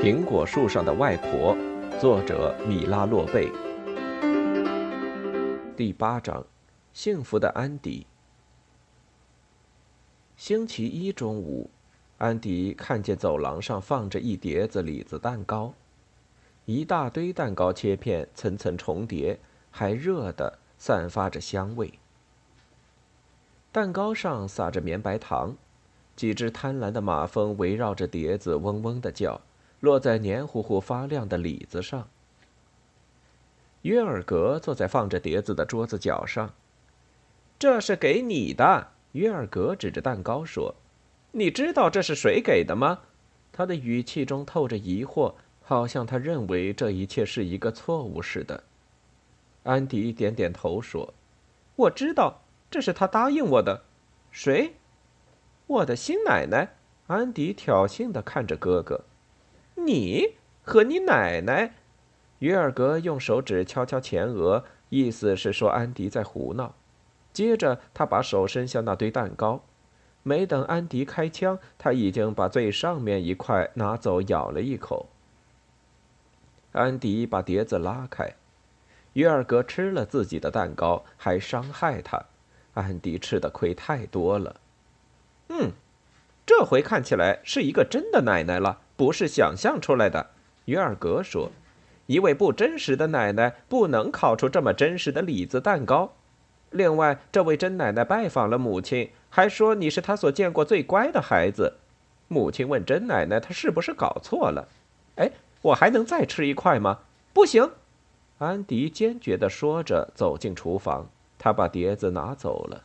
[0.00, 1.56] 苹果树上的外婆，
[2.00, 3.50] 作者米拉洛贝。
[5.76, 6.46] 第八章，
[6.92, 8.06] 幸福的安迪。
[10.36, 11.68] 星期一中午，
[12.18, 15.74] 安迪看见走廊上放着一碟子李子蛋糕，
[16.64, 19.40] 一大堆蛋糕切片层层重叠，
[19.72, 21.92] 还热的，散发着香味。
[23.72, 25.56] 蛋糕上撒着绵白糖，
[26.14, 29.40] 几只贪婪的马蜂围绕着碟子嗡嗡的叫。
[29.80, 32.08] 落在黏糊糊发亮的李子上。
[33.82, 36.52] 约尔格坐在放着碟子的桌子角上。
[37.58, 40.74] 这是给你的，约尔格指着蛋糕说
[41.32, 43.00] ：“你知道这是谁给的吗？”
[43.52, 48.62] 他的语气中透着疑惑，好像他认为这一切是一个错误似的。
[49.64, 51.12] 安迪点点头说
[51.74, 53.82] ：“我知道，这是他答应我的。”
[54.30, 54.74] 谁？
[55.66, 56.76] 我的新奶奶。
[57.08, 59.04] 安迪挑衅地看着哥哥。
[59.84, 61.74] 你和你奶奶，
[62.40, 66.74] 约尔格用手指敲敲前额，意思是说安迪在胡闹。
[67.32, 69.62] 接着，他把手伸向那堆蛋糕，
[70.22, 75.06] 没等安迪开枪，他已经把最上面一块拿走，咬了一口。
[76.72, 78.34] 安迪把碟子拉开，
[79.14, 82.26] 约尔格吃了自己的蛋糕，还伤害他。
[82.74, 84.60] 安迪吃的亏太多了。
[85.48, 85.72] 嗯，
[86.44, 88.80] 这回看起来是一个真的奶奶了。
[88.98, 90.30] 不是想象出来的，
[90.64, 91.52] 约尔格说
[92.06, 96.14] ：“一位不真实的奶奶不能烤出这么真实的李子蛋糕。
[96.70, 101.74] 另外，这位真奶奶拜访了母亲，还说你是她所见过最乖的孩子。
[102.26, 104.66] 母亲问真奶奶，她是不是搞错了？
[105.14, 105.30] 哎，
[105.62, 106.98] 我还能再吃一块吗？
[107.32, 107.70] 不行！”
[108.38, 112.82] 安迪坚决地说着，走进厨房，他把碟子拿走了。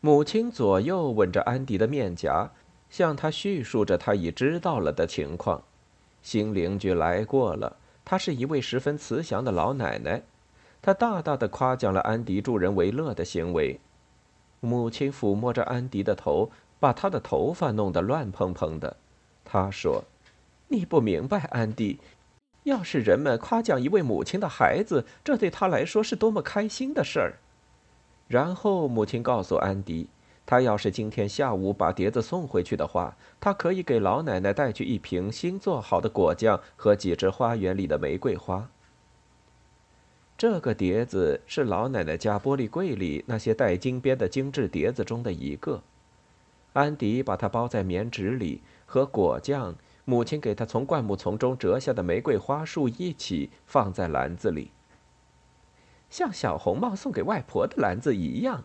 [0.00, 2.52] 母亲左右吻着安迪的面颊。
[2.92, 5.62] 向他叙述着他已知道了的情况。
[6.22, 10.22] 新邻居来过了，她是一位十分慈祥的老奶奶。
[10.82, 13.80] 她大大的夸奖了安迪助人为乐的行为。
[14.60, 18.98] 母亲抚摸着安迪的头，把他的头发弄得乱蓬蓬的。
[19.42, 20.04] 她说
[20.68, 21.98] ：“你不明白，安迪，
[22.64, 27.38] 要是人们夸奖一位母亲的孩子，这对他来说是多么开心的事儿。”
[28.28, 30.08] 然后母亲告诉安迪。
[30.44, 38.68] 他要是今天下午把碟子送回去的话，他可以给老奶奶带去一瓶新做好的果酱和几枝花园里的玫瑰花。
[40.36, 45.82] 这个碟子是老奶奶家玻璃柜里那些带金边的精致碟子中的一个。
[46.72, 54.72] 安迪把它包在棉纸里，和果酱、母亲给他从灌木丛中折下的玫瑰花束一起放在篮子里，
[56.10, 58.64] 像小红帽送给外婆的篮子一样。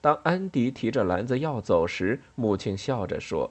[0.00, 3.50] 当安迪提着篮子要走时，母亲笑着说：“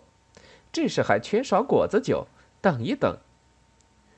[0.73, 2.27] 这是还缺少果子酒，
[2.59, 3.17] 等一等。”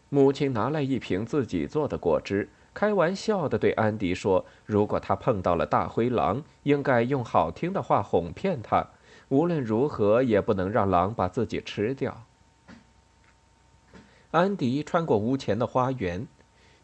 [0.10, 8.88] 母亲拿来一瓶自己做的果汁，开玩笑地对安迪说：“如果他碰到了大灰狼，应该用好听的话哄骗他，
[9.30, 12.24] 无论如何也不能让狼把自己吃掉。”
[14.32, 16.28] 安迪穿过屋前的花园。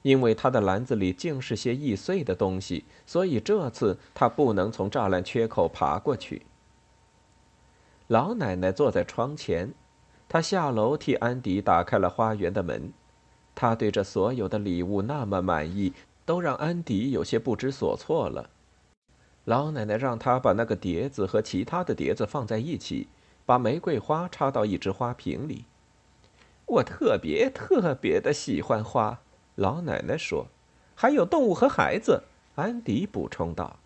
[0.02, 6.44] 因为他的篮子里尽是些易碎的东西，所以这次他不能从栅栏缺口爬过去。
[8.08, 9.74] 老奶奶坐在窗前，
[10.30, 12.94] 她下楼替安迪打开了花园的门。
[13.54, 15.92] 她对这所有的礼物那么满意，
[16.26, 18.50] 都让安迪有些不知所措了。
[19.46, 23.08] 老奶奶让他把那个碟子和其他的碟子放在一起，
[23.46, 25.66] 把玫瑰花插到一只花瓶里。
[26.66, 29.20] 我特别特别的喜欢花。
[29.58, 30.48] 老奶奶说
[30.94, 32.24] ：“还有动物和孩子。”
[32.56, 33.78] 安迪补充道。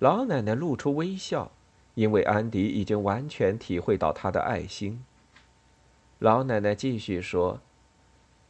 [0.00, 1.52] 老奶奶露出微笑，
[1.94, 5.04] 因为安迪已经完全体会到她的爱心。
[6.18, 7.60] 老奶奶继续说：“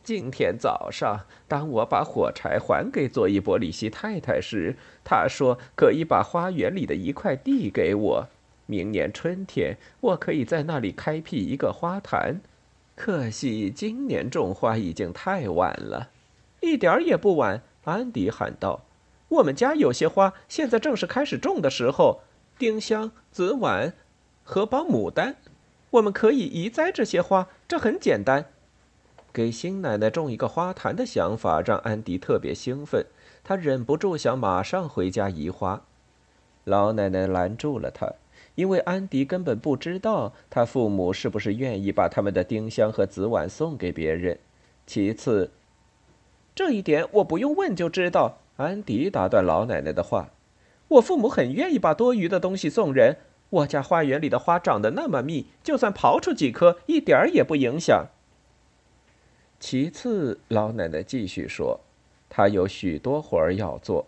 [0.03, 8.29] 今天早上，当我把火柴还给佐伊伯里希太太时，她说可以把花园里的一块地给我，
[8.65, 12.41] 明年春天我可以在那里开辟一个花坛。”
[13.03, 16.11] 可惜今年种花已经太晚了，
[16.61, 17.63] 一点儿也不晚。
[17.85, 18.85] 安迪喊道
[19.41, 22.21] ：“我们家有些花现在正是开始种的时候，
[22.59, 23.95] 丁香、紫菀、
[24.45, 25.37] 荷包牡丹，
[25.93, 28.45] 我们可以移栽这些花，这很简单。”
[29.33, 33.07] 给新奶奶种一个花坛的想法让安迪特别兴奋，
[33.43, 35.87] 他忍不住想马上回家移花。
[36.65, 38.15] 老奶奶拦住了他。
[38.57, 44.39] 因为安迪根本不知道他父母是不是愿意把他们的丁香和紫菀送给别人。
[44.87, 45.51] 其次，
[46.55, 48.39] 这一点我不用问就知道。
[48.57, 50.31] 安迪打断老奶奶的话
[50.89, 53.17] ：“我父母很愿意把多余的东西送人，
[53.49, 58.09] 我家花园里的花长得那么密，就算刨出几棵，一点儿也不影响。
[59.59, 61.81] 其次，老奶奶继续说，
[62.29, 64.07] 她有许多活儿要做，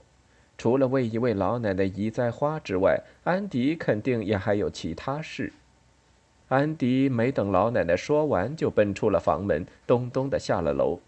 [0.56, 5.52] 除了为一位老奶奶移栽花之外，安迪肯定也还有其他事。
[6.48, 11.00] 安迪没等老奶奶说完，就奔出了房门，咚咚的下了楼。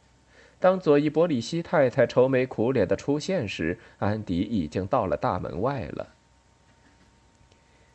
[0.59, 6.09] 当佐伊伯里希太太愁眉苦脸的出现时，安迪已经到了大门外了。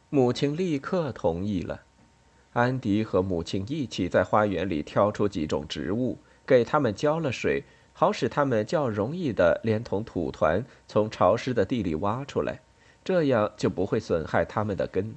[0.09, 1.81] 母亲立刻同意了。
[2.53, 7.63] 安迪和母亲一起在花园里挑出几种植物，给它们浇了水，
[7.99, 12.61] 好使它们较容易的连同土团从潮湿的地里挖出来，
[13.03, 15.15] 这样就不会损害它们的根。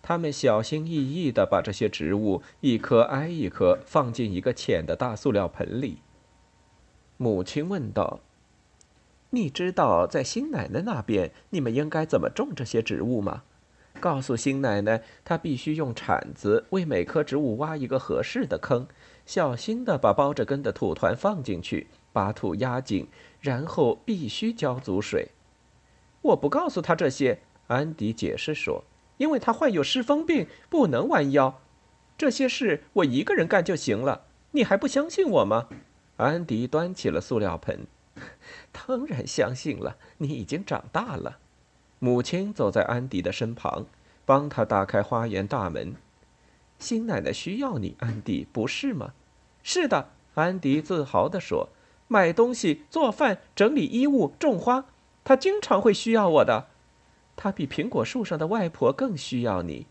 [0.00, 5.98] 他们小心翼翼地把这些植物一颗挨一颗放进一个浅的大塑料盆里。
[7.18, 8.20] 母亲问道
[9.28, 13.42] ：“你知道在新奶奶那边你们应该怎么种这些植物吗？
[14.00, 18.86] 告诉新奶奶，她必须用铲子为每棵植物挖一个合适的坑，
[19.30, 23.06] 小心地把包着根的土团放进去，把土压紧，
[23.40, 25.28] 然后必须浇足水。”
[26.20, 27.38] 我不告诉他这些，
[27.68, 28.82] 安迪解释说，
[29.18, 31.60] 因为他患有失风病，不能弯腰。
[32.18, 34.22] 这些事我一个人干就行了。
[34.50, 35.68] 你还不相信我吗？
[36.16, 37.86] 安迪端起了塑料盆，
[38.72, 39.96] 当然相信了。
[40.18, 41.38] 你已经长大了。
[42.00, 43.86] 母亲走在安迪的身旁，
[44.26, 45.94] 帮他打开花园大门。
[46.80, 49.12] 新奶奶需要你，安迪，不是吗？
[49.62, 51.68] 是的，安迪自豪地说。
[52.12, 54.86] 买东西、做饭、整理衣物、种花，
[55.22, 56.66] 他经常会需要我的。
[57.36, 59.86] 他比苹果树上的外婆更需要你。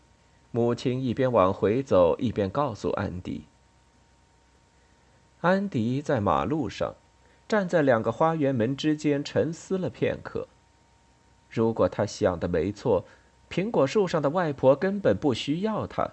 [0.50, 3.44] 母亲一边往回走，一边告诉安迪。
[5.40, 6.94] 安迪在马路上，
[7.48, 10.46] 站在两个花园门之间，沉思了片刻。
[11.48, 13.06] 如果他想的没错，
[13.48, 16.10] 苹果树上的外婆根本不需要他。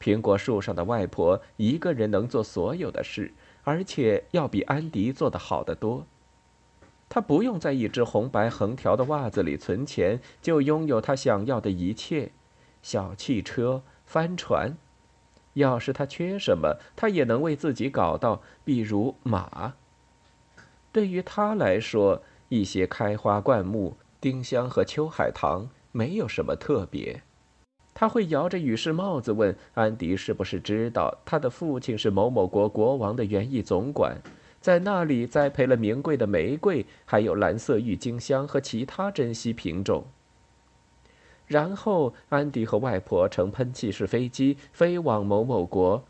[0.00, 3.32] 苹果树上的外婆一个人能做所有的事，
[3.64, 6.06] 而且要比安迪做得好得多。
[7.08, 12.32] 他不用在一只红白横条的袜子里存钱，就拥有他想要的一切：
[12.82, 14.76] 小汽车、帆船。
[15.54, 19.74] 要是他缺什么，他也能为自己搞到，比如马。
[20.92, 27.22] 对于他来说，一些开花灌木、丁香和秋海棠没有什么特别。
[27.98, 34.16] 他会摇着羽饰帽子问安迪：“是不是知道他的父亲是某某国国王的园艺总管，
[34.60, 40.04] 在那里栽培了名贵的玫瑰，还有蓝色郁金香和其他珍稀品种？”
[41.48, 46.04] 然后，安迪和外婆乘喷气式飞机飞往某某国。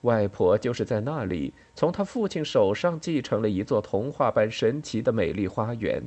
[0.00, 6.02] 外婆就是在那里从他父亲手上继承了一座童话般神奇的美丽花园。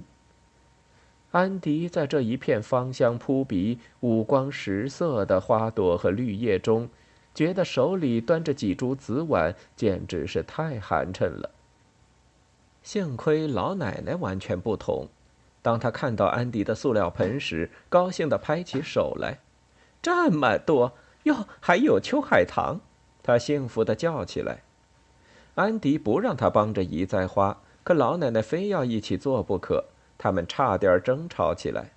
[1.33, 6.88] 安迪在这一片芳香扑鼻、五光十色的花朵和绿叶中，
[7.33, 11.50] 觉得手里端着几株紫菀简直是太寒碜了。
[12.83, 15.07] 幸亏老奶奶完全不同。
[15.63, 19.39] 当她看到安迪的塑料盆时，高兴地拍起手来。
[20.03, 20.94] 这么多
[21.24, 22.80] 哟，还有秋海棠！
[23.24, 24.62] 她幸福地叫起来。
[25.56, 29.85] 安迪不让他帮着移栽花，可老奶奶非要一起做不可，
[30.24, 31.92] 他们差点争吵起来。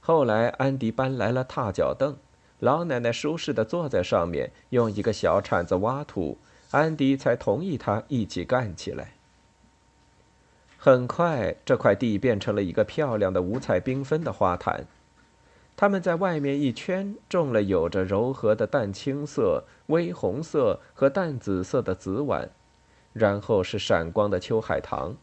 [0.00, 2.16] 后来，安迪搬来了踏脚凳，
[2.60, 6.38] 老奶奶舒适地坐在上面，用一个小铲子挖土，
[6.70, 9.12] 安迪才同意他一起干起来。
[10.78, 14.86] 很快，这块地变成了一个漂亮的、五彩缤纷的花坛。
[15.76, 22.48] 他们在外面一圈种了有着柔和的淡青色、微红色和淡紫色的紫菀，
[23.12, 25.16] 然后是闪光的秋海棠，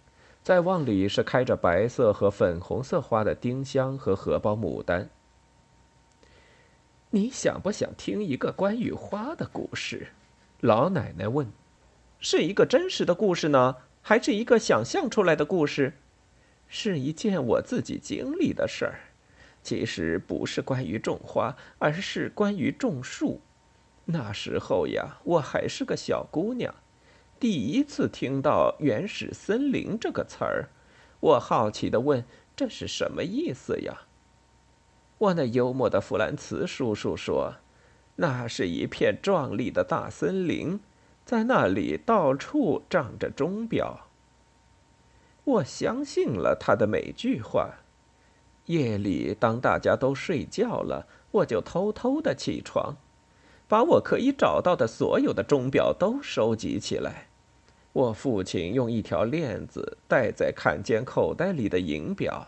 [0.44, 5.10] 再往里是开着白色和粉红色花的丁香和荷包牡丹。
[7.12, 10.08] 你想不想听一个关于花的故事？
[10.60, 11.50] 老奶奶问
[12.20, 15.94] ：“是一个真实的故事呢？”还是一个想象出来的故事，
[16.68, 19.00] 是一件我自己经历的事儿。
[19.62, 23.40] 其实不是关于种花，而是关于种树。
[24.04, 26.76] 那时候呀，我还是个小姑娘，
[27.44, 30.70] 第一次听到“原始森林”这个词儿，
[31.20, 32.24] 我好奇的问
[32.56, 34.04] ：“这是什么意思呀？”
[35.20, 37.56] 我那幽默的弗兰茨叔叔说
[38.16, 40.80] ：“那是一片壮丽的大森林。”
[41.26, 44.08] 在那里到处长着钟表。
[45.44, 47.72] 我相信了他的每句话。
[48.68, 52.96] 夜里，当大家都睡觉了，我就偷偷的起床，
[53.68, 57.28] 把我可以找到的所有的钟表都收集起来。
[57.94, 62.48] 我父亲用一条链子戴在坎肩口袋里的银表，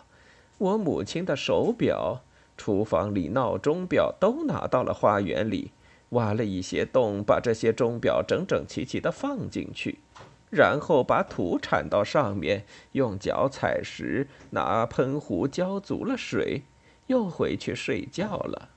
[0.58, 2.24] 我母亲的手表，
[2.58, 5.72] 厨房里闹钟表都拿到了花园里，
[6.10, 10.00] 挖了一些洞，把这些钟表整整齐齐的放进去，
[10.50, 16.64] 然后把土铲到上面，用脚踩实，拿喷壶浇足了水，
[17.06, 18.70] 又回去睡觉了。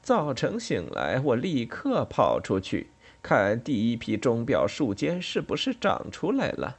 [0.00, 2.90] 早晨醒来，我立刻跑出去
[3.26, 6.78] 看第一批钟表树尖是不是长出来了。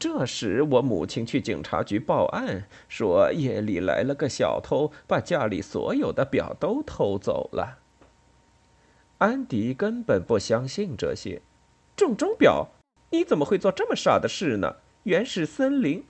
[0.00, 7.78] 这时，我母亲去警察局报案，说夜里来了个小偷，把家里所有的表都偷走了。
[9.18, 11.40] 安迪根本不相信这些，
[11.94, 12.70] 种钟表？
[13.10, 14.78] 你怎么会做这么傻的事呢？
[15.04, 16.04] 原始森林？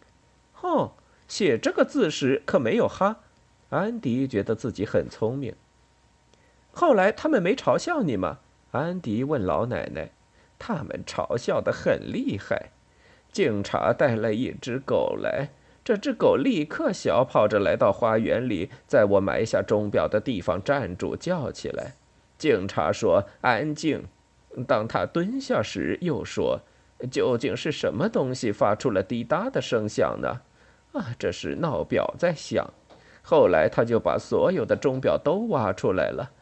[0.62, 0.92] 哦，
[1.28, 3.20] 写这个字时可没有哈。
[3.68, 5.54] 安迪觉得自己很聪明。
[6.72, 8.38] 后来他们没嘲笑你吗？
[8.72, 10.10] 安迪问老奶奶。
[10.58, 12.70] 他们嘲笑的很厉害。
[13.32, 15.48] 警察带来一只狗来，
[15.82, 21.94] 这只狗立刻小跑着来到花园里，在我埋下钟表的地方站住，叫起来。
[22.36, 24.04] 警察说：“安静。”
[24.66, 26.60] 当他蹲下时，又说
[27.10, 30.40] ：“究竟是什么东西发出了滴答的声响呢？”
[30.92, 32.68] 啊，这是闹表在响。
[33.22, 36.32] 后来他就把所有的钟表都挖出来了。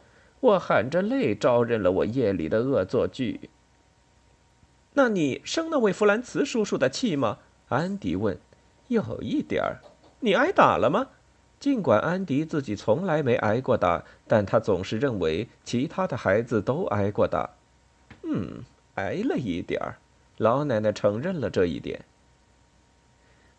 [0.41, 3.51] 我含着泪招认了我夜里的恶作剧。
[4.95, 7.39] 那你生那位弗兰茨叔叔的气吗？
[7.69, 8.39] 安迪问。
[8.89, 9.81] 有一点儿。
[10.21, 11.09] 你挨打了吗？
[11.61, 17.51] 尽管安迪自己从来没挨过打，但他总是认为其他的孩子都挨过打。
[18.23, 18.65] 嗯，
[18.95, 19.99] 挨了一点儿。
[20.37, 22.05] 老奶奶承认了这一点。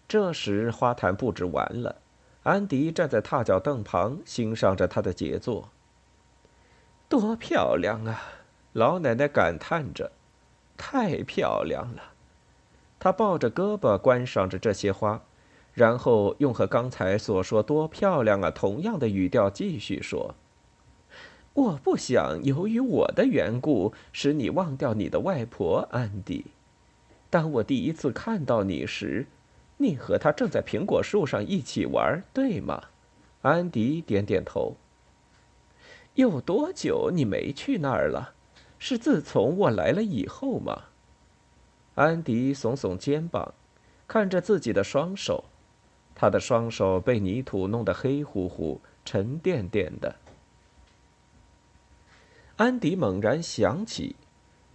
[0.07, 1.97] 这时花坛布置完了，
[2.43, 5.69] 安迪站在踏脚凳旁欣赏着他的杰作。
[7.09, 8.21] 多漂亮啊！
[8.73, 10.11] 老奶奶感叹着。
[10.77, 12.13] 太漂亮了，
[12.99, 15.21] 她抱着胳膊观赏着这些花，
[15.73, 20.35] 然后用和刚才所说“多漂亮啊”同样的语调继续说
[21.53, 26.45] ：“我不想由于我的缘故使你忘掉你的外婆安迪。
[27.29, 29.25] 当我第一次看到你时，
[29.77, 32.83] 你和她正在苹果树上一起玩，对吗？”
[33.41, 34.77] 安迪点点头。
[36.15, 38.33] 有多久你没去那儿了？
[38.77, 40.83] 是自从我来了以后吗？
[41.95, 43.53] 安迪耸耸肩膀，
[44.07, 45.43] 看着自己的双手，
[46.15, 50.15] 他的双手被泥土弄得黑乎乎、沉甸甸的。
[52.55, 54.15] 安迪猛然想起，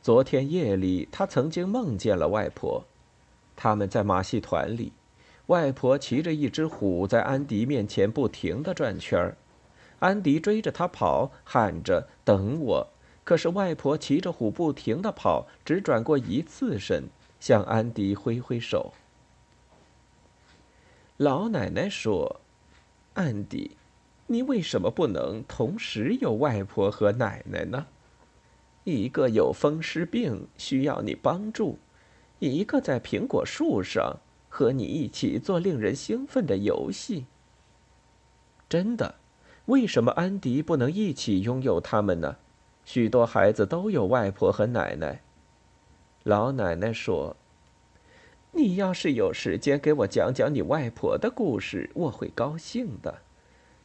[0.03, 2.85] 昨天夜里他曾经梦见了外婆，
[3.57, 4.93] 他们在马戏团里，
[5.47, 9.37] 外婆骑着一只虎在安迪面前不停的转圈儿，
[10.05, 12.89] 安迪追着他跑，喊着“等我”。
[13.25, 17.05] 可是外婆骑着虎不停的跑，只转过一次身，
[17.41, 18.93] 向安迪挥挥手。
[21.17, 22.43] 老奶奶说
[23.15, 23.79] ：“安迪，
[24.27, 27.87] 你为什么不能同时有外婆和奶奶呢？
[28.85, 31.79] 一个有风湿病需要你帮助，
[32.41, 34.19] 一个在苹果树上
[34.51, 37.25] 和你一起做令人兴奋的游戏。
[38.69, 39.15] 真的，
[39.67, 42.37] 为什么安迪不能一起拥有他们呢？”
[42.85, 45.23] 许多孩子都有外婆和奶奶。
[46.23, 47.37] 老奶奶说
[48.53, 53.23] ：“你要是有时间给我讲讲你外婆的故事，我会高兴的。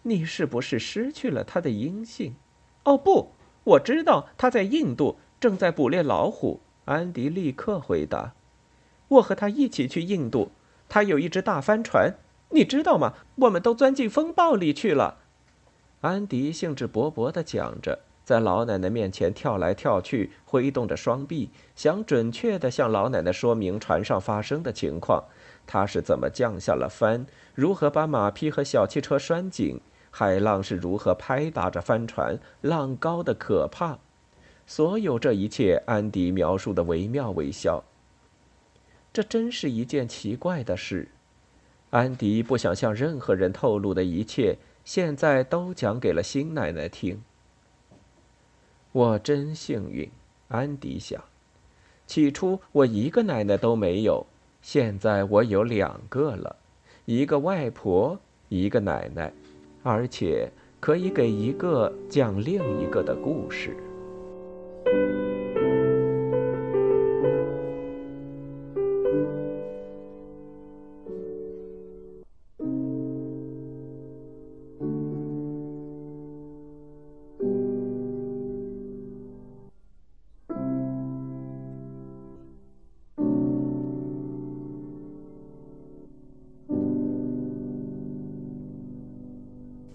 [0.04, 2.36] 你是不是失去了她的音信
[2.84, 3.32] ？”“哦，不，
[3.64, 8.34] 我知道她在印度，正在捕猎老虎。”安迪立刻回答
[9.08, 10.52] ：“我和他一起去印度，
[10.90, 12.16] 他有一只大帆船，
[12.50, 13.14] 你知道吗？
[13.36, 15.20] 我们都钻进风暴里去了。”
[16.02, 18.00] 安迪兴致勃勃地讲着。
[18.24, 25.24] 在老奶奶面前跳来跳去，挥动着双臂，想准确地向老奶奶说明船上发生的情况。
[25.66, 27.26] 他是怎么降下了帆？
[27.56, 29.82] 如何把马匹和小汽车拴紧？
[30.12, 32.38] 海浪是如何拍打着帆船？
[32.62, 33.98] 浪高的可怕。
[34.68, 37.84] 所有这一切，安迪描述的惟妙惟肖。
[39.12, 41.10] 这真是一件奇怪的事。
[41.90, 44.58] 安迪不想向任何人透露的一切，
[44.92, 47.22] 现在都讲给了新奶奶听。
[48.92, 50.10] 我真幸运，
[50.48, 51.24] 安迪想。
[52.08, 54.26] 起初我一个奶奶都没有，
[54.64, 56.56] 现在我有两个了，
[57.06, 59.32] 一个外婆，一个奶奶，
[59.84, 63.78] 而且可以给一个讲另一个的故事。